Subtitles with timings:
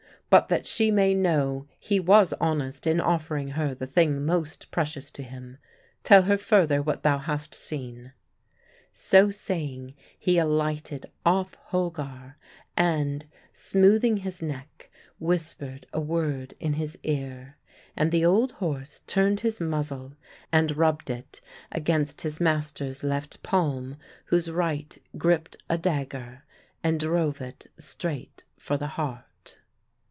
[0.31, 5.11] But that she may know he was honest in offering her the thing most precious
[5.11, 5.57] to him,
[6.05, 8.13] tell her further what thou hast seen."
[8.93, 12.37] So saying, he alighted off Holgar,
[12.77, 17.57] and, smoothing his neck, whispered a word in his ear.
[17.97, 20.13] And the old horse turned his muzzle
[20.49, 21.41] and rubbed it
[21.73, 23.97] against his master's left palm,
[24.27, 26.45] whose right gripped a dagger
[26.81, 29.25] and drove it straight for the heart.